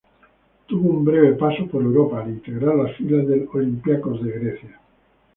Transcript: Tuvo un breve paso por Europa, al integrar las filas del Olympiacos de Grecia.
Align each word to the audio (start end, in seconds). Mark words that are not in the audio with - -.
Tuvo 0.65 0.89
un 0.89 1.05
breve 1.05 1.33
paso 1.33 1.67
por 1.67 1.83
Europa, 1.83 2.23
al 2.23 2.31
integrar 2.31 2.73
las 2.75 2.95
filas 2.97 3.27
del 3.27 3.47
Olympiacos 3.53 4.23
de 4.23 4.31
Grecia. 4.31 4.79